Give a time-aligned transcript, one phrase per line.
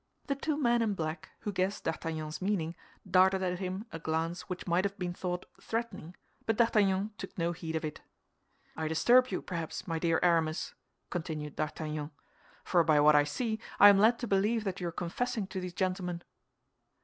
[0.25, 2.75] The two men in black, who guessed D'Artagnan's meaning,
[3.07, 6.15] darted at him a glance which might have been thought threatening;
[6.47, 8.01] but D'Artagnan took no heed of it.
[8.75, 10.73] "I disturb you, perhaps, my dear Aramis,"
[11.11, 12.09] continued D'Artagnan,
[12.63, 15.59] "for by what I see, I am led to believe that you are confessing to
[15.59, 16.23] these gentlemen."